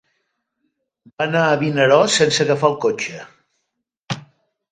Va 1.09 1.25
anar 1.25 1.43
a 1.49 1.59
Vinaròs 1.63 2.17
sense 2.21 2.45
agafar 2.47 2.71
el 2.73 2.77
cotxe. 2.87 3.19